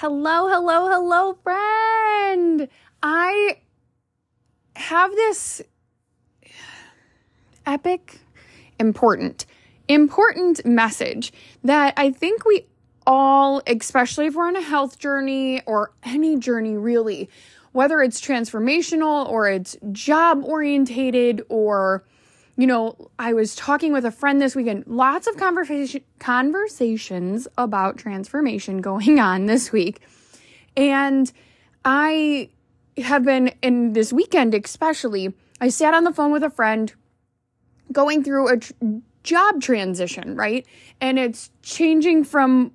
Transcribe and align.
Hello, 0.00 0.48
hello, 0.48 0.88
hello, 0.88 1.34
friend. 1.42 2.68
I 3.02 3.58
have 4.74 5.10
this 5.10 5.60
epic, 7.66 8.18
important, 8.78 9.44
important 9.86 10.64
message 10.64 11.34
that 11.64 11.92
I 11.98 12.12
think 12.12 12.46
we 12.46 12.64
all, 13.06 13.60
especially 13.66 14.24
if 14.24 14.36
we're 14.36 14.46
on 14.46 14.56
a 14.56 14.62
health 14.62 14.98
journey 14.98 15.60
or 15.66 15.92
any 16.02 16.38
journey 16.38 16.78
really, 16.78 17.28
whether 17.72 18.00
it's 18.00 18.22
transformational 18.22 19.28
or 19.28 19.50
it's 19.50 19.76
job 19.92 20.42
orientated 20.44 21.42
or 21.50 22.04
you 22.60 22.66
know, 22.66 23.10
I 23.18 23.32
was 23.32 23.54
talking 23.54 23.90
with 23.94 24.04
a 24.04 24.10
friend 24.10 24.38
this 24.40 24.54
weekend. 24.54 24.84
Lots 24.86 25.26
of 25.26 25.38
conversation 25.38 26.02
conversations 26.18 27.48
about 27.56 27.96
transformation 27.96 28.80
going 28.82 29.18
on 29.18 29.46
this 29.46 29.72
week. 29.72 30.00
And 30.76 31.32
I 31.86 32.50
have 32.98 33.24
been 33.24 33.54
in 33.62 33.94
this 33.94 34.12
weekend 34.12 34.54
especially, 34.54 35.32
I 35.58 35.70
sat 35.70 35.94
on 35.94 36.04
the 36.04 36.12
phone 36.12 36.32
with 36.32 36.42
a 36.42 36.50
friend 36.50 36.92
going 37.92 38.22
through 38.22 38.48
a 38.48 38.56
tr- 38.58 38.72
job 39.22 39.62
transition, 39.62 40.36
right? 40.36 40.66
And 41.00 41.18
it's 41.18 41.50
changing 41.62 42.24
from 42.24 42.72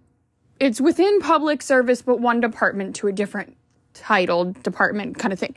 it's 0.59 0.81
within 0.81 1.19
public 1.19 1.61
service 1.61 2.01
but 2.01 2.19
one 2.19 2.39
department 2.39 2.95
to 2.95 3.07
a 3.07 3.11
different 3.11 3.55
titled 3.93 4.63
department 4.63 5.19
kind 5.19 5.31
of 5.31 5.37
thing. 5.37 5.55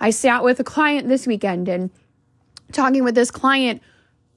I 0.00 0.10
sat 0.10 0.44
with 0.44 0.60
a 0.60 0.64
client 0.64 1.08
this 1.08 1.26
weekend 1.26 1.68
and 1.68 1.90
talking 2.74 3.04
with 3.04 3.14
this 3.14 3.30
client, 3.30 3.82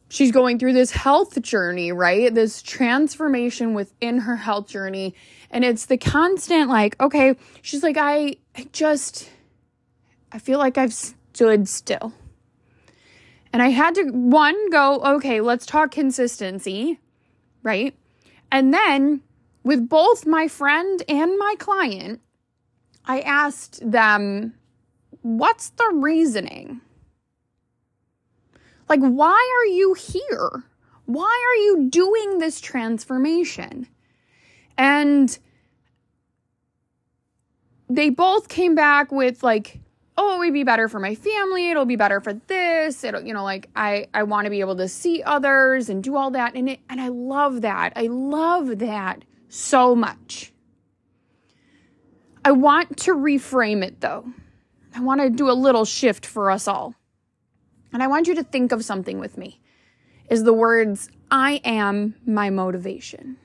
she's 0.10 0.32
going 0.32 0.60
through 0.60 0.74
this 0.74 0.92
health 0.92 1.42
journey, 1.42 1.92
right? 1.92 2.34
This 2.34 2.62
transformation 2.62 3.74
within 3.74 4.20
her 4.20 4.36
health 4.38 4.68
journey. 4.68 5.16
And 5.52 5.66
it's 5.66 5.86
the 5.86 5.98
constant, 5.98 6.70
like, 6.70 7.00
okay, 7.02 7.36
she's 7.62 7.84
like, 7.84 7.98
I, 7.98 8.38
I 8.56 8.68
just, 8.72 9.30
I 10.32 10.40
feel 10.40 10.60
like 10.60 10.78
I've 10.78 10.94
stood 10.94 11.68
still. 11.68 12.14
And 13.54 13.62
I 13.62 13.70
had 13.70 13.96
to, 13.96 14.04
one, 14.12 14.70
go, 14.70 15.00
okay, 15.16 15.42
let's 15.42 15.66
talk 15.66 15.92
consistency, 15.92 17.00
right? 17.64 17.96
And 18.52 18.74
then 18.74 19.22
with 19.64 19.90
both 19.90 20.26
my 20.26 20.48
friend 20.48 21.02
and 21.10 21.38
my 21.38 21.56
client, 21.58 22.22
I 23.06 23.22
asked 23.22 23.80
them, 23.90 24.54
what's 25.22 25.70
the 25.70 25.92
reasoning? 25.94 26.82
Like, 28.90 29.02
why 29.02 29.60
are 29.60 29.66
you 29.66 29.94
here? 29.94 30.64
Why 31.06 31.24
are 31.24 31.62
you 31.64 31.90
doing 31.90 32.38
this 32.38 32.60
transformation? 32.60 33.88
And 34.78 35.38
they 37.90 38.10
both 38.10 38.50
came 38.50 38.76
back 38.76 39.12
with 39.12 39.44
like, 39.44 39.80
oh, 40.18 40.36
it 40.36 40.40
would 40.40 40.54
be 40.54 40.64
better 40.64 40.88
for 40.90 41.00
my 41.00 41.16
family. 41.16 41.70
It'll 41.70 41.86
be 41.86 41.96
better 41.96 42.20
for 42.20 42.34
this. 42.34 43.04
It'll, 43.04 43.22
you 43.22 43.34
know, 43.34 43.44
like 43.44 43.70
I, 43.76 44.08
I 44.14 44.24
want 44.24 44.46
to 44.46 44.50
be 44.50 44.60
able 44.60 44.76
to 44.78 44.88
see 44.88 45.24
others 45.24 45.90
and 45.90 46.04
do 46.04 46.16
all 46.16 46.32
that. 46.32 46.56
And 46.56 46.70
it, 46.70 46.80
and 46.90 47.00
I 47.00 47.10
love 47.10 47.62
that. 47.62 47.94
I 47.96 48.08
love 48.08 48.80
that 48.80 49.24
so 49.50 49.96
much. 49.96 50.54
I 52.44 52.52
want 52.52 52.98
to 52.98 53.14
reframe 53.14 53.84
it 53.84 54.02
though. 54.02 54.26
I 54.96 55.02
want 55.02 55.22
to 55.22 55.30
do 55.30 55.50
a 55.50 55.54
little 55.54 55.86
shift 55.86 56.26
for 56.26 56.50
us 56.50 56.68
all. 56.68 56.96
And 57.94 58.04
I 58.04 58.08
want 58.08 58.28
you 58.28 58.36
to 58.36 58.44
think 58.44 58.72
of 58.72 58.84
something 58.84 59.20
with 59.20 59.38
me 59.38 59.60
is 60.30 60.44
the 60.44 60.54
words, 60.54 61.10
I 61.32 61.62
am 61.64 62.16
my 62.26 62.50
motivation. 62.50 63.38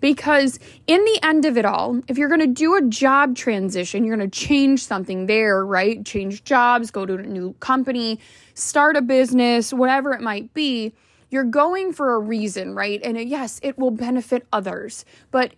Because 0.00 0.58
in 0.86 1.04
the 1.04 1.18
end 1.22 1.44
of 1.44 1.58
it 1.58 1.64
all, 1.64 2.00
if 2.06 2.16
you're 2.16 2.28
going 2.28 2.40
to 2.40 2.46
do 2.46 2.76
a 2.76 2.82
job 2.82 3.34
transition, 3.34 4.04
you're 4.04 4.16
going 4.16 4.30
to 4.30 4.38
change 4.38 4.84
something 4.84 5.26
there, 5.26 5.66
right? 5.66 6.04
Change 6.04 6.44
jobs, 6.44 6.90
go 6.90 7.04
to 7.04 7.14
a 7.14 7.22
new 7.22 7.52
company, 7.54 8.20
start 8.54 8.96
a 8.96 9.02
business, 9.02 9.72
whatever 9.72 10.12
it 10.12 10.20
might 10.20 10.54
be, 10.54 10.94
you're 11.30 11.44
going 11.44 11.92
for 11.92 12.14
a 12.14 12.18
reason, 12.18 12.74
right? 12.74 13.00
And 13.02 13.16
uh, 13.16 13.20
yes, 13.20 13.60
it 13.62 13.78
will 13.78 13.90
benefit 13.90 14.46
others, 14.52 15.04
but 15.30 15.52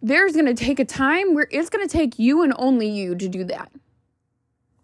there's 0.00 0.34
going 0.34 0.46
to 0.46 0.54
take 0.54 0.78
a 0.78 0.84
time 0.84 1.34
where 1.34 1.48
it's 1.50 1.70
going 1.70 1.86
to 1.86 1.92
take 1.92 2.18
you 2.18 2.42
and 2.42 2.54
only 2.56 2.88
you 2.88 3.14
to 3.16 3.28
do 3.28 3.44
that. 3.44 3.72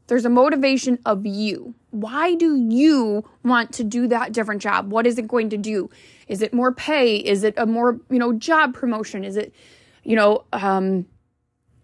There's 0.06 0.24
a 0.24 0.30
motivation 0.30 0.98
of 1.06 1.24
you. 1.24 1.74
Why 1.90 2.34
do 2.34 2.56
you 2.56 3.24
want 3.42 3.72
to 3.74 3.84
do 3.84 4.06
that 4.08 4.32
different 4.32 4.60
job? 4.60 4.90
What 4.90 5.06
is 5.06 5.18
it 5.18 5.26
going 5.26 5.50
to 5.50 5.56
do? 5.56 5.88
Is 6.28 6.42
it 6.42 6.52
more 6.52 6.72
pay? 6.72 7.16
Is 7.16 7.42
it 7.44 7.54
a 7.56 7.66
more, 7.66 8.00
you 8.10 8.18
know, 8.18 8.32
job 8.32 8.74
promotion? 8.74 9.24
Is 9.24 9.36
it, 9.36 9.54
you 10.02 10.16
know, 10.16 10.44
um, 10.52 11.06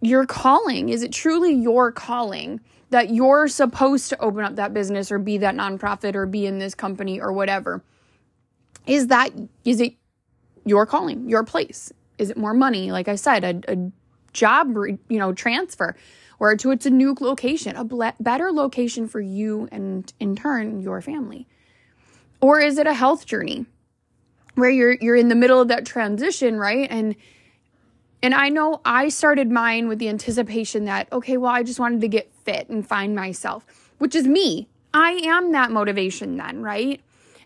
your 0.01 0.25
calling? 0.25 0.89
Is 0.89 1.01
it 1.01 1.11
truly 1.11 1.53
your 1.53 1.91
calling 1.91 2.59
that 2.91 3.11
you're 3.11 3.47
supposed 3.47 4.09
to 4.09 4.19
open 4.19 4.43
up 4.43 4.55
that 4.55 4.73
business 4.73 5.11
or 5.11 5.17
be 5.17 5.37
that 5.39 5.55
nonprofit 5.55 6.13
or 6.13 6.25
be 6.25 6.45
in 6.45 6.59
this 6.59 6.75
company 6.75 7.19
or 7.19 7.31
whatever? 7.31 7.83
Is 8.85 9.07
that, 9.07 9.31
is 9.65 9.79
it 9.79 9.95
your 10.65 10.85
calling, 10.85 11.29
your 11.29 11.43
place? 11.43 11.91
Is 12.17 12.29
it 12.29 12.37
more 12.37 12.53
money? 12.53 12.91
Like 12.91 13.07
I 13.07 13.15
said, 13.15 13.43
a, 13.43 13.71
a 13.71 13.91
job, 14.33 14.75
you 14.75 15.19
know, 15.19 15.33
transfer 15.33 15.95
or 16.41 16.55
to 16.55 16.71
it's 16.71 16.87
a 16.87 16.89
new 16.89 17.15
location, 17.19 17.75
a 17.75 17.83
ble- 17.83 18.15
better 18.19 18.51
location 18.51 19.07
for 19.07 19.21
you 19.21 19.69
and 19.71 20.11
in 20.19 20.35
turn 20.35 20.81
your 20.81 20.99
family? 20.99 21.47
Or 22.41 22.59
is 22.59 22.79
it 22.79 22.87
a 22.87 22.95
health 22.95 23.27
journey 23.27 23.67
where 24.55 24.71
you're 24.71 24.93
you're 24.93 25.15
in 25.15 25.29
the 25.29 25.35
middle 25.35 25.61
of 25.61 25.67
that 25.67 25.85
transition, 25.85 26.57
right? 26.57 26.87
And 26.89 27.15
and 28.23 28.33
I 28.33 28.49
know 28.49 28.81
I 28.83 29.09
started 29.09 29.51
mine 29.51 29.87
with 29.87 29.99
the 29.99 30.09
anticipation 30.09 30.85
that 30.85 31.13
okay, 31.13 31.37
well, 31.37 31.51
I 31.51 31.61
just 31.61 31.79
wanted 31.79 32.01
to 32.01 32.07
get 32.07 32.33
fit 32.33 32.67
and 32.69 32.85
find 32.85 33.15
myself, 33.15 33.91
which 33.99 34.15
is 34.15 34.25
me. 34.25 34.67
I 34.95 35.11
am 35.23 35.51
that 35.51 35.69
motivation 35.69 36.37
then, 36.37 36.63
right? 36.63 36.99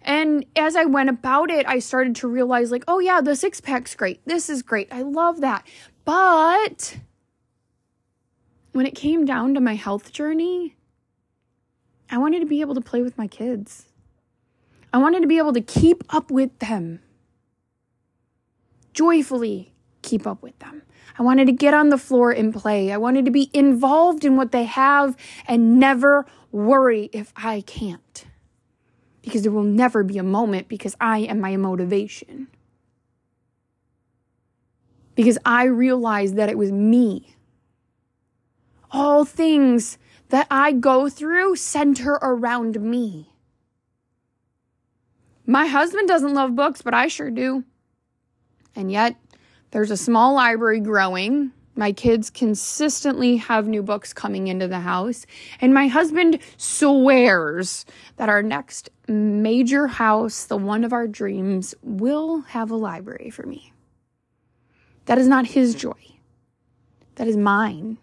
And 0.03 0.45
as 0.55 0.77
I 0.77 0.85
went 0.85 1.09
about 1.09 1.51
it, 1.51 1.67
I 1.67 1.79
started 1.79 2.15
to 2.17 2.27
realize, 2.27 2.71
like, 2.71 2.83
oh, 2.87 2.99
yeah, 2.99 3.21
the 3.21 3.35
six 3.35 3.59
pack's 3.59 3.95
great. 3.95 4.21
This 4.25 4.49
is 4.49 4.61
great. 4.61 4.87
I 4.91 5.01
love 5.01 5.41
that. 5.41 5.65
But 6.05 6.97
when 8.75 8.85
it 8.85 8.93
came 8.93 9.23
down 9.23 9.53
to 9.53 9.61
my 9.61 9.75
health 9.75 10.11
journey, 10.11 10.75
I 12.09 12.17
wanted 12.17 12.41
to 12.41 12.45
be 12.45 12.59
able 12.59 12.75
to 12.75 12.81
play 12.81 13.01
with 13.01 13.17
my 13.17 13.25
kids. 13.25 13.85
I 14.91 14.97
wanted 14.97 15.21
to 15.21 15.27
be 15.27 15.37
able 15.37 15.53
to 15.53 15.61
keep 15.61 16.03
up 16.13 16.29
with 16.29 16.59
them, 16.59 16.99
joyfully 18.93 19.71
keep 20.01 20.27
up 20.27 20.43
with 20.43 20.59
them. 20.59 20.81
I 21.17 21.23
wanted 21.23 21.45
to 21.45 21.53
get 21.53 21.73
on 21.73 21.87
the 21.87 21.97
floor 21.97 22.31
and 22.31 22.53
play. 22.53 22.91
I 22.91 22.97
wanted 22.97 23.23
to 23.23 23.31
be 23.31 23.49
involved 23.53 24.25
in 24.25 24.35
what 24.35 24.51
they 24.51 24.65
have 24.65 25.15
and 25.47 25.79
never 25.79 26.25
worry 26.51 27.09
if 27.13 27.31
I 27.37 27.61
can't. 27.61 28.25
Because 29.21 29.43
there 29.43 29.53
will 29.53 29.63
never 29.63 30.03
be 30.03 30.17
a 30.17 30.23
moment 30.23 30.67
because 30.67 30.97
I 30.99 31.19
am 31.19 31.39
my 31.39 31.55
motivation. 31.55 32.49
Because 35.15 35.37
I 35.45 35.63
realized 35.63 36.35
that 36.35 36.49
it 36.49 36.57
was 36.57 36.73
me 36.73 37.34
all 38.91 39.25
things 39.25 39.97
that 40.29 40.47
I 40.49 40.71
go 40.71 41.09
through 41.09 41.55
center 41.55 42.13
around 42.21 42.81
me. 42.81 43.31
My 45.45 45.67
husband 45.67 46.07
doesn't 46.07 46.33
love 46.33 46.55
books, 46.55 46.81
but 46.81 46.93
I 46.93 47.07
sure 47.07 47.29
do. 47.29 47.63
And 48.75 48.91
yet, 48.91 49.15
there's 49.71 49.91
a 49.91 49.97
small 49.97 50.33
library 50.33 50.79
growing. 50.79 51.51
My 51.75 51.91
kids 51.91 52.29
consistently 52.29 53.37
have 53.37 53.67
new 53.67 53.83
books 53.83 54.13
coming 54.13 54.47
into 54.47 54.67
the 54.67 54.79
house. 54.79 55.25
And 55.61 55.73
my 55.73 55.87
husband 55.87 56.39
swears 56.57 57.85
that 58.17 58.29
our 58.29 58.41
next 58.41 58.89
major 59.07 59.87
house, 59.87 60.45
the 60.45 60.57
one 60.57 60.83
of 60.83 60.93
our 60.93 61.07
dreams, 61.07 61.75
will 61.83 62.41
have 62.41 62.71
a 62.71 62.75
library 62.75 63.29
for 63.29 63.45
me. 63.45 63.71
That 65.05 65.19
is 65.19 65.27
not 65.27 65.45
his 65.45 65.75
joy, 65.75 65.93
that 67.15 67.27
is 67.27 67.37
mine 67.37 67.99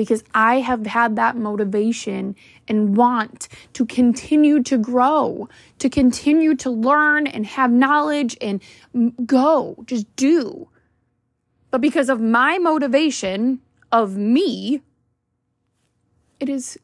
because 0.00 0.24
I 0.32 0.60
have 0.60 0.86
had 0.86 1.14
that 1.16 1.36
motivation 1.36 2.34
and 2.66 2.96
want 2.96 3.48
to 3.74 3.84
continue 3.84 4.62
to 4.62 4.78
grow, 4.78 5.46
to 5.78 5.90
continue 5.90 6.54
to 6.54 6.70
learn 6.70 7.26
and 7.26 7.44
have 7.44 7.70
knowledge 7.70 8.34
and 8.40 8.62
go, 9.26 9.76
just 9.84 10.06
do. 10.16 10.70
But 11.70 11.82
because 11.82 12.08
of 12.08 12.18
my 12.18 12.56
motivation 12.56 13.60
of 13.92 14.16
me, 14.16 14.80
it 16.40 16.48
has 16.48 16.78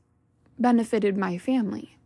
benefited 0.59 1.17
my 1.17 1.39
family. 1.39 1.97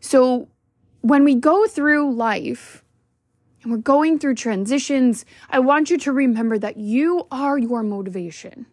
So 0.00 0.48
when 1.02 1.22
we 1.22 1.34
go 1.34 1.66
through 1.66 2.14
life, 2.14 2.83
and 3.64 3.72
we're 3.72 3.78
going 3.78 4.18
through 4.18 4.34
transitions, 4.34 5.24
I 5.48 5.58
want 5.58 5.90
you 5.90 5.98
to 5.98 6.12
remember 6.12 6.58
that 6.58 6.76
you 6.76 7.26
are 7.30 7.58
your 7.58 7.82
motivation. 7.82 8.66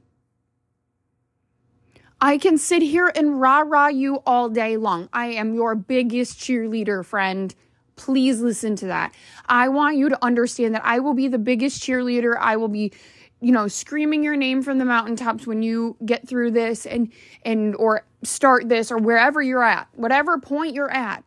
I 2.19 2.38
can 2.38 2.57
sit 2.57 2.83
here 2.83 3.11
and 3.15 3.41
rah 3.41 3.61
rah 3.61 3.88
you 3.88 4.17
all 4.27 4.49
day 4.49 4.77
long. 4.77 5.09
I 5.11 5.27
am 5.27 5.55
your 5.55 5.73
biggest 5.73 6.38
cheerleader, 6.38 7.03
friend. 7.03 7.55
Please 7.95 8.41
listen 8.41 8.75
to 8.77 8.88
that. 8.88 9.15
I 9.47 9.69
want 9.69 9.97
you 9.97 10.09
to 10.09 10.23
understand 10.23 10.75
that 10.75 10.85
I 10.85 10.99
will 10.99 11.15
be 11.15 11.27
the 11.27 11.39
biggest 11.39 11.81
cheerleader. 11.81 12.38
I 12.38 12.57
will 12.57 12.67
be 12.67 12.91
you 13.39 13.51
know 13.51 13.67
screaming 13.67 14.23
your 14.23 14.35
name 14.35 14.61
from 14.61 14.77
the 14.77 14.85
mountaintops 14.85 15.47
when 15.47 15.63
you 15.63 15.97
get 16.05 16.27
through 16.27 16.51
this 16.51 16.85
and 16.85 17.11
and 17.43 17.75
or 17.77 18.05
start 18.23 18.69
this 18.69 18.91
or 18.91 18.99
wherever 18.99 19.41
you're 19.41 19.63
at 19.63 19.88
whatever 19.93 20.38
point 20.38 20.75
you're 20.75 20.91
at 20.91 21.23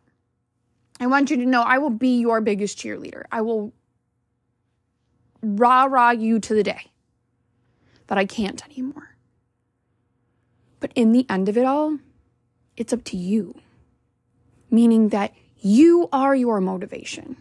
i 0.99 1.07
want 1.07 1.29
you 1.29 1.37
to 1.37 1.45
know 1.45 1.61
i 1.61 1.77
will 1.77 1.89
be 1.89 2.19
your 2.19 2.41
biggest 2.41 2.77
cheerleader. 2.77 3.23
I 3.31 3.41
will 3.41 3.73
rah 5.41 5.85
rah 5.85 6.11
you 6.11 6.39
to 6.39 6.53
the 6.53 6.63
day 6.63 6.91
that 8.07 8.17
i 8.17 8.25
can't 8.25 8.63
anymore. 8.65 9.15
But 10.79 10.91
in 10.95 11.11
the 11.11 11.25
end 11.29 11.49
of 11.49 11.57
it 11.57 11.65
all 11.65 11.99
it's 12.77 12.93
up 12.93 13.03
to 13.05 13.17
you. 13.17 13.55
Meaning 14.69 15.09
that 15.09 15.33
you 15.59 16.09
are 16.11 16.35
your 16.35 16.59
motivation. 16.61 17.37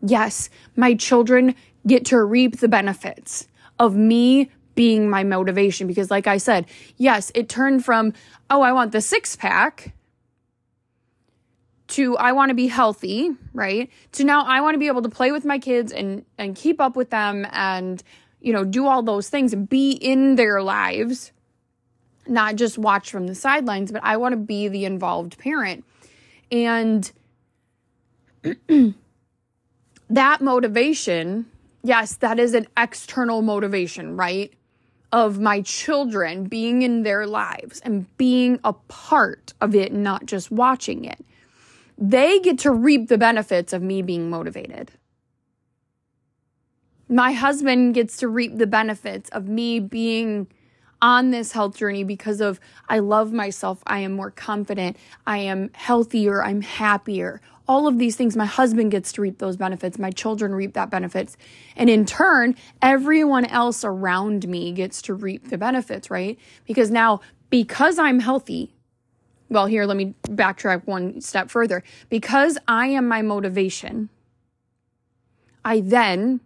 Yes 0.00 0.50
my 0.76 0.94
children 0.94 1.54
get 1.86 2.04
to 2.06 2.22
reap 2.22 2.58
the 2.58 2.68
benefits 2.68 3.46
of 3.78 3.96
me 3.96 4.50
being 4.74 5.10
my 5.10 5.24
motivation. 5.24 5.86
Because, 5.86 6.10
like 6.10 6.26
I 6.26 6.38
said, 6.38 6.66
yes, 6.96 7.32
it 7.34 7.48
turned 7.48 7.84
from, 7.84 8.12
oh, 8.48 8.62
I 8.62 8.72
want 8.72 8.92
the 8.92 9.00
six 9.00 9.36
pack 9.36 9.92
to 11.90 12.16
I 12.16 12.32
want 12.32 12.50
to 12.50 12.54
be 12.54 12.66
healthy, 12.66 13.30
right? 13.52 13.90
To 14.12 14.24
now 14.24 14.44
I 14.44 14.60
want 14.60 14.74
to 14.74 14.78
be 14.78 14.86
able 14.86 15.02
to 15.02 15.08
play 15.08 15.32
with 15.32 15.44
my 15.44 15.58
kids 15.58 15.92
and 15.92 16.24
and 16.38 16.56
keep 16.56 16.80
up 16.80 16.96
with 16.96 17.10
them 17.10 17.46
and 17.52 18.02
you 18.40 18.52
know, 18.52 18.64
do 18.64 18.86
all 18.86 19.02
those 19.02 19.28
things 19.28 19.52
and 19.52 19.68
be 19.68 19.90
in 19.90 20.36
their 20.36 20.62
lives, 20.62 21.30
not 22.26 22.56
just 22.56 22.78
watch 22.78 23.10
from 23.10 23.26
the 23.26 23.34
sidelines, 23.34 23.92
but 23.92 24.02
I 24.02 24.16
want 24.16 24.32
to 24.32 24.38
be 24.38 24.68
the 24.68 24.86
involved 24.86 25.36
parent. 25.38 25.84
And 26.50 27.12
that 30.08 30.40
motivation 30.40 31.44
yes, 31.82 32.16
that 32.16 32.38
is 32.38 32.54
an 32.54 32.66
external 32.76 33.42
motivation, 33.42 34.16
right? 34.16 34.52
Of 35.12 35.40
my 35.40 35.62
children 35.62 36.44
being 36.44 36.82
in 36.82 37.02
their 37.02 37.26
lives 37.26 37.80
and 37.80 38.14
being 38.16 38.60
a 38.64 38.72
part 38.72 39.52
of 39.60 39.74
it, 39.74 39.92
not 39.92 40.26
just 40.26 40.50
watching 40.50 41.04
it. 41.04 41.24
They 42.00 42.40
get 42.40 42.58
to 42.60 42.72
reap 42.72 43.08
the 43.08 43.18
benefits 43.18 43.74
of 43.74 43.82
me 43.82 44.00
being 44.00 44.30
motivated. 44.30 44.92
My 47.10 47.32
husband 47.32 47.94
gets 47.94 48.16
to 48.18 48.28
reap 48.28 48.56
the 48.56 48.66
benefits 48.66 49.28
of 49.30 49.48
me 49.48 49.80
being 49.80 50.46
on 51.02 51.30
this 51.30 51.52
health 51.52 51.76
journey 51.76 52.04
because 52.04 52.40
of 52.40 52.58
I 52.88 53.00
love 53.00 53.32
myself, 53.32 53.82
I 53.86 53.98
am 54.00 54.12
more 54.12 54.30
confident, 54.30 54.96
I 55.26 55.38
am 55.38 55.70
healthier, 55.74 56.42
I'm 56.42 56.62
happier. 56.62 57.40
All 57.68 57.86
of 57.86 57.98
these 57.98 58.16
things 58.16 58.36
my 58.36 58.46
husband 58.46 58.90
gets 58.90 59.12
to 59.12 59.22
reap 59.22 59.38
those 59.38 59.56
benefits 59.56 59.98
my 59.98 60.10
children 60.10 60.54
reap 60.54 60.74
that 60.74 60.90
benefits. 60.90 61.36
And 61.76 61.90
in 61.90 62.06
turn 62.06 62.54
everyone 62.80 63.44
else 63.44 63.84
around 63.84 64.48
me 64.48 64.72
gets 64.72 65.02
to 65.02 65.14
reap 65.14 65.50
the 65.50 65.58
benefits 65.58 66.10
right? 66.10 66.38
Because 66.66 66.90
now 66.90 67.20
because 67.50 67.98
i'm 67.98 68.20
healthy 68.20 68.72
well 69.50 69.66
here 69.66 69.84
let 69.84 69.96
me 69.96 70.14
backtrack 70.22 70.86
one 70.86 71.20
step 71.20 71.50
further 71.50 71.82
because 72.08 72.56
i 72.66 72.86
am 72.86 73.06
my 73.06 73.20
motivation 73.20 74.08
i 75.64 75.80
then 75.80 76.40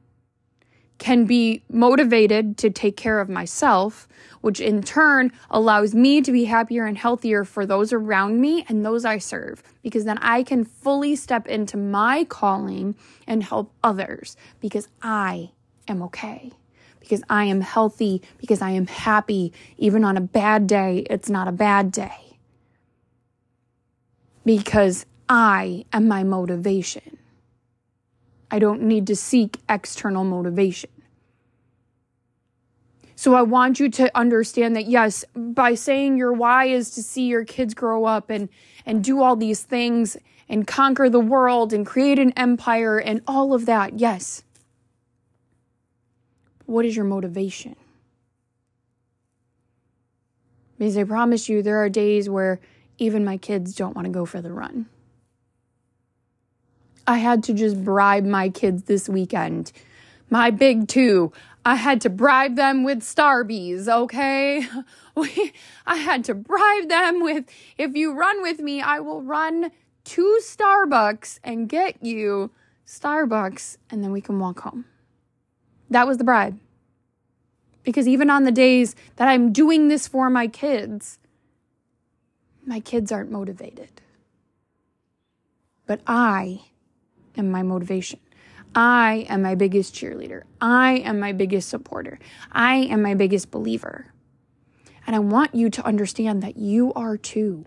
can 0.99 1.25
be 1.25 1.63
motivated 1.69 2.57
to 2.59 2.71
take 2.71 2.97
care 2.97 3.21
of 3.21 3.29
myself, 3.29 4.07
which 4.41 4.61
in 4.61 4.83
turn 4.83 5.33
allows 5.51 5.95
me 5.95 6.21
to 6.21 6.31
be 6.33 6.45
happier 6.45 6.85
and 6.87 6.97
healthier 6.97 7.45
for 7.45 7.67
those 7.67 7.93
around 7.93 8.41
me 8.41 8.65
and 8.69 8.85
those 8.85 9.05
I 9.05 9.19
serve, 9.19 9.63
because 9.83 10.05
then 10.05 10.19
I 10.19 10.43
can 10.43 10.65
fully 10.65 11.17
step 11.17 11.47
into 11.47 11.77
my 11.77 12.25
calling 12.25 12.95
and 13.27 13.43
help 13.43 13.73
others 13.83 14.37
because 14.61 14.89
I 15.03 15.51
am 15.89 16.03
okay. 16.05 16.53
Because 17.01 17.23
I 17.29 17.45
am 17.45 17.61
healthy, 17.61 18.23
because 18.39 18.63
I 18.63 18.71
am 18.71 18.87
happy. 18.87 19.53
Even 19.77 20.05
on 20.05 20.17
a 20.17 20.23
bad 20.23 20.67
day, 20.67 21.07
it's 21.11 21.29
not 21.29 21.49
a 21.49 21.53
bad 21.53 21.93
day. 21.93 22.34
Because 24.45 25.07
I 25.29 25.85
am 25.93 26.07
my 26.07 26.23
motivation. 26.23 27.19
I 28.51 28.59
don't 28.59 28.83
need 28.83 29.07
to 29.09 29.17
seek 29.17 29.59
external 29.69 30.25
motivation. 30.25 30.91
So 33.17 33.35
I 33.35 33.43
want 33.43 33.81
you 33.81 33.89
to 33.91 34.17
understand 34.17 34.77
that 34.77 34.87
yes, 34.87 35.25
by 35.35 35.75
saying 35.75 36.19
your 36.19 36.33
why 36.33 36.67
is 36.67 36.91
to 36.91 37.03
see 37.03 37.27
your 37.27 37.45
kids 37.45 37.75
grow 37.75 38.05
up 38.05 38.29
and 38.29 38.49
and 38.85 39.03
do 39.03 39.23
all 39.23 39.37
these 39.37 39.63
things 39.63 40.17
and 40.49 40.67
conquer 40.67 41.09
the 41.09 41.21
world 41.21 41.73
and 41.73 41.87
create 41.87 42.19
an 42.19 42.33
empire 42.37 42.99
and 42.99 43.23
all 43.27 43.55
of 43.55 43.67
that. 43.67 43.99
Yes. 43.99 44.43
What 46.67 46.85
is 46.85 46.97
your 46.97 47.05
motivation? 47.05 47.77
Because 50.79 50.97
I 50.97 51.05
promise 51.05 51.49
you 51.49 51.63
there 51.63 51.83
are 51.83 51.89
days 51.89 52.29
where 52.29 52.61
even 52.99 53.25
my 53.25 53.37
kids 53.37 53.75
don't 53.75 53.95
want 53.95 54.07
to 54.07 54.13
go 54.13 54.25
for 54.25 54.41
the 54.41 54.53
run. 54.53 54.87
I 57.07 57.19
had 57.19 57.43
to 57.45 57.53
just 57.53 57.85
bribe 57.85 58.25
my 58.25 58.49
kids 58.49 58.85
this 58.85 59.09
weekend. 59.09 59.73
My 60.31 60.51
big 60.51 60.89
two. 60.89 61.33
I 61.67 61.77
had 61.77 62.01
to 62.03 62.11
bribe 62.11 62.57
them 62.57 62.85
with 62.85 63.01
Starbies, 63.01 63.89
okay? 63.89 64.67
I 65.87 65.97
had 65.97 66.25
to 66.25 66.35
bribe 66.35 66.89
them 66.89 67.23
with, 67.23 67.47
if 67.79 67.95
you 67.95 68.13
run 68.13 68.43
with 68.43 68.61
me, 68.61 68.81
I 68.81 69.01
will 69.01 69.23
run 69.23 69.71
to 70.05 70.41
Starbucks 70.43 71.41
and 71.43 71.69
get 71.69 72.03
you 72.03 72.51
Starbucks, 72.87 73.79
and 73.91 74.05
then 74.05 74.13
we 74.13 74.21
can 74.21 74.39
walk 74.39 74.61
home. 74.61 74.85
That 75.89 76.07
was 76.07 76.19
the 76.19 76.25
bribe. 76.25 76.59
Because 77.83 78.09
even 78.09 78.31
on 78.31 78.45
the 78.45 78.53
days 78.53 78.95
that 79.17 79.29
I'm 79.29 79.53
doing 79.53 79.89
this 79.89 80.07
for 80.07 80.29
my 80.29 80.49
kids, 80.49 81.19
my 82.67 82.81
kids 82.81 83.13
aren't 83.13 83.31
motivated. 83.31 84.01
But 85.87 86.01
I 86.07 86.63
am 87.37 87.51
my 87.51 87.63
motivation. 87.63 88.21
I 88.75 89.27
am 89.29 89.43
my 89.43 89.55
biggest 89.55 89.95
cheerleader. 89.95 90.43
I 90.61 90.95
am 90.99 91.21
my 91.21 91.33
biggest 91.33 91.69
supporter. 91.69 92.19
I 92.51 92.77
am 92.77 93.03
my 93.03 93.15
biggest 93.15 93.51
believer. 93.51 94.13
And 95.07 95.15
I 95.15 95.19
want 95.19 95.55
you 95.55 95.71
to 95.71 95.85
understand 95.85 96.43
that 96.43 96.57
you 96.57 96.93
are 96.95 97.17
too. 97.17 97.67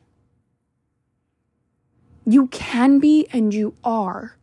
You 2.26 2.48
can 2.48 3.00
be 3.00 3.28
and 3.32 3.54
you 3.54 3.76
are. 3.84 4.36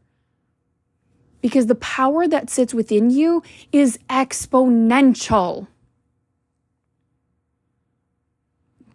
Because 1.43 1.67
the 1.67 1.75
power 1.75 2.27
that 2.27 2.49
sits 2.49 2.73
within 2.73 3.11
you 3.11 3.43
is 3.73 3.99
exponential. 4.09 5.67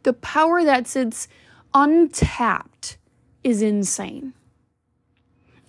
The 0.01 0.13
power 0.13 0.63
that 0.63 0.87
sits 0.87 1.27
untapped 1.73 2.97
is 3.43 3.61
insane. 3.61 4.33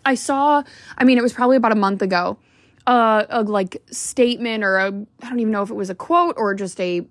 I 0.04 0.14
saw, 0.14 0.62
I 0.96 1.04
mean, 1.04 1.18
it 1.18 1.22
was 1.22 1.32
probably 1.32 1.56
about 1.56 1.72
a 1.72 1.76
month 1.76 2.02
ago, 2.02 2.38
uh, 2.86 3.24
a 3.28 3.42
like 3.42 3.82
statement 3.90 4.64
or 4.64 4.78
a, 4.78 4.86
I 4.86 5.28
don't 5.28 5.40
even 5.40 5.52
know 5.52 5.62
if 5.62 5.70
it 5.70 5.74
was 5.74 5.90
a 5.90 5.94
quote 5.94 6.36
or 6.38 6.54
just 6.54 6.80
a, 6.80 7.06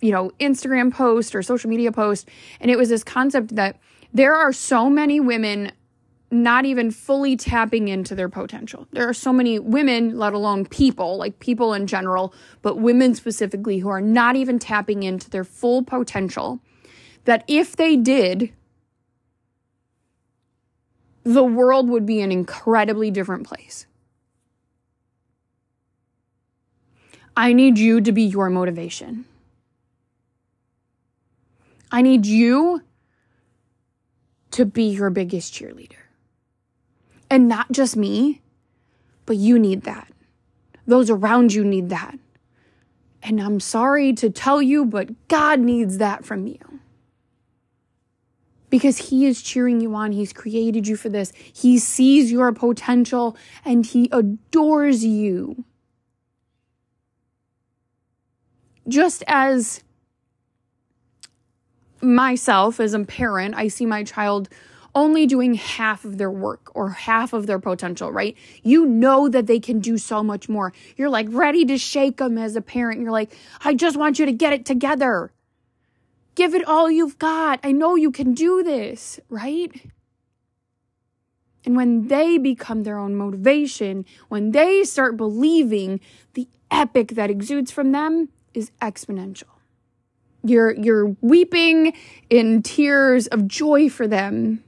you 0.00 0.12
know, 0.12 0.30
Instagram 0.38 0.92
post 0.92 1.34
or 1.34 1.42
social 1.42 1.70
media 1.70 1.92
post. 1.92 2.28
And 2.60 2.70
it 2.70 2.76
was 2.76 2.90
this 2.90 3.02
concept 3.02 3.56
that 3.56 3.80
there 4.12 4.34
are 4.34 4.52
so 4.52 4.90
many 4.90 5.18
women 5.18 5.72
not 6.30 6.64
even 6.64 6.90
fully 6.90 7.36
tapping 7.36 7.88
into 7.88 8.14
their 8.14 8.28
potential. 8.28 8.86
There 8.92 9.08
are 9.08 9.14
so 9.14 9.32
many 9.32 9.58
women, 9.58 10.18
let 10.18 10.32
alone 10.32 10.66
people, 10.66 11.16
like 11.16 11.38
people 11.38 11.72
in 11.72 11.86
general, 11.86 12.34
but 12.60 12.76
women 12.76 13.14
specifically, 13.14 13.78
who 13.78 13.88
are 13.88 14.00
not 14.00 14.36
even 14.36 14.58
tapping 14.58 15.04
into 15.04 15.30
their 15.30 15.44
full 15.44 15.82
potential. 15.82 16.60
That 17.24 17.44
if 17.48 17.76
they 17.76 17.96
did, 17.96 18.52
the 21.24 21.44
world 21.44 21.88
would 21.88 22.04
be 22.04 22.20
an 22.20 22.30
incredibly 22.30 23.10
different 23.10 23.46
place. 23.46 23.86
I 27.36 27.52
need 27.52 27.78
you 27.78 28.00
to 28.00 28.12
be 28.12 28.22
your 28.22 28.50
motivation. 28.50 29.24
I 31.90 32.02
need 32.02 32.26
you 32.26 32.82
to 34.52 34.64
be 34.64 34.84
your 34.84 35.10
biggest 35.10 35.52
cheerleader. 35.52 35.96
And 37.30 37.48
not 37.48 37.72
just 37.72 37.96
me, 37.96 38.42
but 39.26 39.36
you 39.36 39.58
need 39.58 39.82
that. 39.82 40.12
Those 40.86 41.10
around 41.10 41.52
you 41.54 41.64
need 41.64 41.88
that. 41.88 42.18
And 43.22 43.40
I'm 43.40 43.58
sorry 43.58 44.12
to 44.12 44.28
tell 44.28 44.60
you, 44.60 44.84
but 44.84 45.28
God 45.28 45.58
needs 45.58 45.98
that 45.98 46.24
from 46.24 46.46
you 46.46 46.73
because 48.74 48.98
He 48.98 49.24
is 49.24 49.40
cheering 49.40 49.80
you 49.80 49.94
on. 49.94 50.10
He's 50.10 50.32
created 50.32 50.88
you 50.88 50.96
for 50.96 51.08
this. 51.08 51.32
He 51.36 51.78
sees 51.78 52.32
your 52.32 52.50
potential 52.50 53.36
and 53.64 53.86
He 53.86 54.08
adores 54.10 55.04
you. 55.04 55.62
Just 58.88 59.22
as 59.28 59.84
myself 62.02 62.80
as 62.80 62.94
a 62.94 63.04
parent, 63.04 63.54
I 63.54 63.68
see 63.68 63.86
my 63.86 64.02
child 64.02 64.48
only 64.92 65.24
doing 65.24 65.54
half 65.54 66.04
of 66.04 66.18
their 66.18 66.30
work 66.32 66.72
or 66.74 66.90
half 66.90 67.32
of 67.32 67.46
their 67.46 67.60
potential, 67.60 68.10
right? 68.10 68.36
You 68.64 68.86
know 68.86 69.28
that 69.28 69.46
they 69.46 69.60
can 69.60 69.78
do 69.78 69.98
so 69.98 70.20
much 70.20 70.48
more. 70.48 70.72
You're 70.96 71.10
like 71.10 71.28
ready 71.30 71.64
to 71.66 71.78
shake 71.78 72.16
them 72.16 72.36
as 72.36 72.56
a 72.56 72.60
parent. 72.60 73.00
You're 73.00 73.12
like, 73.12 73.38
I 73.64 73.74
just 73.74 73.96
want 73.96 74.18
you 74.18 74.26
to 74.26 74.32
get 74.32 74.52
it 74.52 74.66
together. 74.66 75.30
Give 76.34 76.54
it 76.54 76.66
all 76.66 76.90
you've 76.90 77.18
got. 77.18 77.60
I 77.62 77.72
know 77.72 77.94
you 77.94 78.10
can 78.10 78.34
do 78.34 78.62
this, 78.62 79.20
right? 79.28 79.70
And 81.64 81.76
when 81.76 82.08
they 82.08 82.38
become 82.38 82.82
their 82.82 82.98
own 82.98 83.14
motivation, 83.14 84.04
when 84.28 84.50
they 84.52 84.84
start 84.84 85.16
believing, 85.16 86.00
the 86.34 86.48
epic 86.70 87.12
that 87.12 87.30
exudes 87.30 87.70
from 87.70 87.92
them 87.92 88.28
is 88.52 88.70
exponential. 88.82 89.44
You're 90.42 90.72
you're 90.74 91.16
weeping 91.22 91.94
in 92.28 92.62
tears 92.62 93.26
of 93.28 93.48
joy 93.48 93.88
for 93.88 94.06
them. 94.06 94.62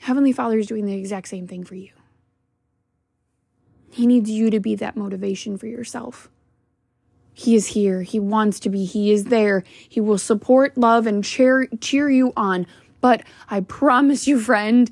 Heavenly 0.00 0.32
Father 0.32 0.58
is 0.58 0.66
doing 0.66 0.86
the 0.86 0.94
exact 0.94 1.28
same 1.28 1.46
thing 1.46 1.62
for 1.62 1.74
you. 1.74 1.90
He 3.90 4.06
needs 4.06 4.30
you 4.30 4.50
to 4.50 4.58
be 4.58 4.74
that 4.76 4.96
motivation 4.96 5.58
for 5.58 5.66
yourself. 5.66 6.31
He 7.34 7.54
is 7.54 7.68
here. 7.68 8.02
He 8.02 8.20
wants 8.20 8.60
to 8.60 8.68
be. 8.68 8.84
He 8.84 9.10
is 9.10 9.24
there. 9.24 9.64
He 9.88 10.00
will 10.00 10.18
support, 10.18 10.76
love, 10.76 11.06
and 11.06 11.24
cheer, 11.24 11.66
cheer 11.80 12.10
you 12.10 12.32
on. 12.36 12.66
But 13.00 13.22
I 13.48 13.60
promise 13.60 14.26
you, 14.26 14.38
friend, 14.38 14.90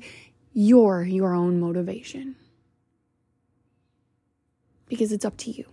you're 0.53 1.03
your 1.03 1.33
own 1.33 1.59
motivation. 1.59 2.35
Because 4.87 5.11
it's 5.11 5.23
up 5.23 5.37
to 5.37 5.51
you. 5.51 5.65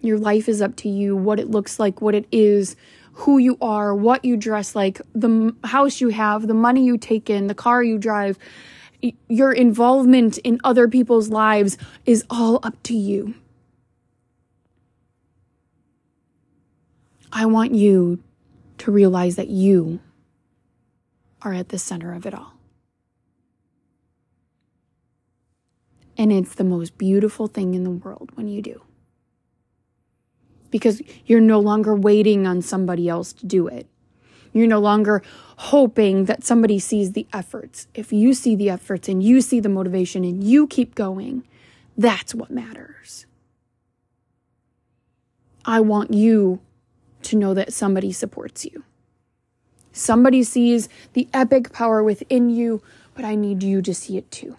Your 0.00 0.18
life 0.18 0.48
is 0.48 0.60
up 0.60 0.76
to 0.76 0.88
you, 0.88 1.16
what 1.16 1.40
it 1.40 1.50
looks 1.50 1.78
like, 1.78 2.00
what 2.00 2.14
it 2.14 2.26
is, 2.30 2.76
who 3.12 3.38
you 3.38 3.56
are, 3.60 3.94
what 3.94 4.24
you 4.24 4.36
dress 4.36 4.74
like, 4.74 5.00
the 5.14 5.54
house 5.64 6.00
you 6.00 6.08
have, 6.08 6.46
the 6.46 6.54
money 6.54 6.84
you 6.84 6.98
take 6.98 7.30
in, 7.30 7.46
the 7.46 7.54
car 7.54 7.82
you 7.82 7.98
drive, 7.98 8.38
your 9.28 9.52
involvement 9.52 10.38
in 10.38 10.60
other 10.64 10.88
people's 10.88 11.28
lives 11.28 11.76
is 12.06 12.24
all 12.30 12.60
up 12.62 12.80
to 12.84 12.94
you. 12.94 13.34
I 17.32 17.46
want 17.46 17.74
you 17.74 18.22
to 18.78 18.92
realize 18.92 19.36
that 19.36 19.48
you 19.48 20.00
are 21.40 21.54
at 21.54 21.70
the 21.70 21.78
center 21.78 22.12
of 22.12 22.26
it 22.26 22.34
all. 22.34 22.52
And 26.18 26.30
it's 26.30 26.54
the 26.54 26.64
most 26.64 26.98
beautiful 26.98 27.46
thing 27.46 27.74
in 27.74 27.84
the 27.84 27.90
world 27.90 28.30
when 28.34 28.48
you 28.48 28.60
do. 28.60 28.82
Because 30.70 31.00
you're 31.24 31.40
no 31.40 31.58
longer 31.58 31.94
waiting 31.94 32.46
on 32.46 32.60
somebody 32.60 33.08
else 33.08 33.32
to 33.34 33.46
do 33.46 33.66
it. 33.66 33.86
You're 34.52 34.66
no 34.66 34.80
longer 34.80 35.22
hoping 35.56 36.26
that 36.26 36.44
somebody 36.44 36.78
sees 36.78 37.12
the 37.12 37.26
efforts. 37.32 37.88
If 37.94 38.12
you 38.12 38.34
see 38.34 38.54
the 38.54 38.68
efforts 38.68 39.08
and 39.08 39.22
you 39.22 39.40
see 39.40 39.58
the 39.58 39.70
motivation 39.70 40.22
and 40.24 40.44
you 40.44 40.66
keep 40.66 40.94
going, 40.94 41.46
that's 41.96 42.34
what 42.34 42.50
matters. 42.50 43.24
I 45.64 45.80
want 45.80 46.12
you 46.12 46.60
to 47.24 47.36
know 47.36 47.54
that 47.54 47.72
somebody 47.72 48.12
supports 48.12 48.64
you. 48.64 48.84
Somebody 49.92 50.42
sees 50.42 50.88
the 51.12 51.28
epic 51.34 51.72
power 51.72 52.02
within 52.02 52.48
you, 52.48 52.82
but 53.14 53.24
I 53.24 53.34
need 53.34 53.62
you 53.62 53.82
to 53.82 53.94
see 53.94 54.16
it 54.16 54.30
too. 54.30 54.56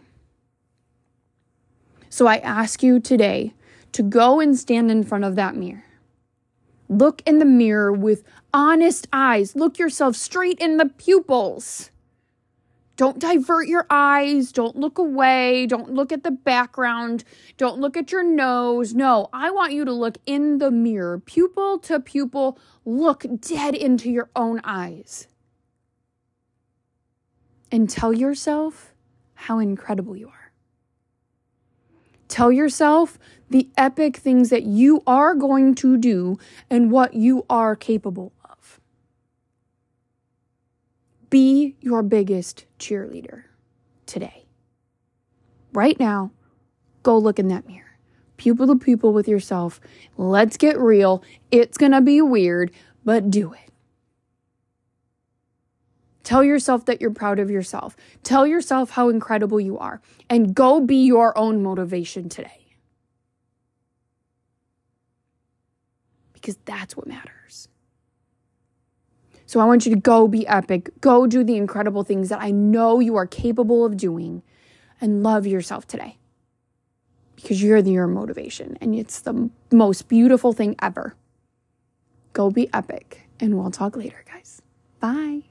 So 2.10 2.28
I 2.28 2.38
ask 2.38 2.84
you 2.84 3.00
today 3.00 3.54
to 3.94 4.04
go 4.04 4.40
and 4.40 4.58
stand 4.58 4.92
in 4.92 5.04
front 5.04 5.24
of 5.24 5.36
that 5.36 5.56
mirror. 5.56 5.86
Look 6.88 7.24
in 7.26 7.40
the 7.40 7.46
mirror 7.46 7.92
with 7.92 8.24
honest 8.54 9.08
eyes. 9.12 9.56
Look 9.56 9.80
yourself 9.80 10.16
straight 10.16 10.60
in 10.60 10.78
the 10.78 10.86
pupils. 10.86 11.90
Don't 12.96 13.18
divert 13.18 13.68
your 13.68 13.88
eyes. 13.90 14.52
Don't 14.52 14.76
look 14.76 15.00
away. 15.00 15.66
Don't 15.66 15.94
look 15.94 16.12
at 16.12 16.24
the 16.24 16.32
background. 16.32 17.24
Don't 17.58 17.80
look 17.80 17.98
at 17.98 18.12
your 18.12 18.24
nose. 18.24 18.94
No, 18.94 19.30
I 19.34 19.50
want 19.50 19.74
you 19.74 19.84
to 19.86 19.92
look 19.92 20.18
in 20.26 20.60
the 20.60 20.70
mirror, 20.70 21.20
pupil 21.20 21.80
to 21.80 22.00
pupil. 22.00 22.60
Look 22.86 23.26
dead 23.42 23.74
into 23.74 24.12
your 24.12 24.30
own 24.36 24.62
eyes. 24.64 25.28
And 27.72 27.90
tell 27.90 28.14
yourself 28.14 28.94
how 29.34 29.58
incredible 29.58 30.16
you 30.16 30.28
are. 30.28 30.52
Tell 32.28 32.52
yourself 32.52 33.18
the 33.50 33.70
epic 33.76 34.18
things 34.18 34.50
that 34.50 34.64
you 34.64 35.02
are 35.08 35.34
going 35.34 35.74
to 35.76 35.98
do 35.98 36.38
and 36.70 36.92
what 36.92 37.16
you 37.16 37.46
are 37.50 37.76
capable 37.76 38.34
be 41.34 41.76
your 41.80 42.04
biggest 42.04 42.66
cheerleader 42.78 43.46
today. 44.06 44.46
Right 45.74 46.00
now, 46.00 46.32
go 47.02 47.18
look 47.18 47.40
in 47.40 47.48
that 47.48 47.68
mirror. 47.68 47.98
Pupil 48.38 48.68
to 48.68 48.76
pupil 48.76 49.14
with 49.14 49.28
yourself. 49.28 49.82
Let's 50.16 50.58
get 50.58 50.80
real. 50.80 51.24
It's 51.50 51.76
going 51.76 51.94
to 51.94 52.02
be 52.02 52.22
weird, 52.22 52.70
but 53.04 53.32
do 53.32 53.52
it. 53.52 53.72
Tell 56.22 56.44
yourself 56.44 56.86
that 56.86 57.02
you're 57.02 57.10
proud 57.10 57.40
of 57.40 57.50
yourself. 57.50 57.96
Tell 58.22 58.46
yourself 58.46 58.92
how 58.92 59.10
incredible 59.10 59.60
you 59.60 59.80
are. 59.80 60.02
And 60.30 60.54
go 60.54 60.82
be 60.82 60.98
your 60.98 61.36
own 61.36 61.64
motivation 61.64 62.30
today. 62.30 62.68
Because 66.34 66.60
that's 66.66 66.96
what 66.96 67.08
matters. 67.08 67.70
So 69.46 69.60
I 69.60 69.66
want 69.66 69.86
you 69.86 69.94
to 69.94 70.00
go 70.00 70.28
be 70.28 70.48
epic, 70.48 70.90
go 71.02 71.28
do 71.28 71.44
the 71.44 71.58
incredible 71.58 72.04
things 72.04 72.30
that 72.30 72.42
I 72.42 72.52
know 72.52 73.00
you 73.00 73.16
are 73.16 73.28
capable 73.28 73.86
of 73.86 73.98
doing, 73.98 74.42
and 75.02 75.22
love 75.22 75.46
yourself 75.46 75.86
today 75.86 76.18
because 77.36 77.62
you're 77.62 77.78
your 77.78 78.08
motivation 78.08 78.78
and 78.80 78.96
it's 78.96 79.20
the 79.20 79.50
most 79.72 80.08
beautiful 80.08 80.54
thing 80.54 80.76
ever. 80.82 81.16
Go 82.32 82.50
be 82.50 82.70
epic, 82.74 83.30
and 83.40 83.58
we'll 83.58 83.70
talk 83.70 83.96
later, 83.96 84.24
guys. 84.26 84.62
Bye. 85.00 85.44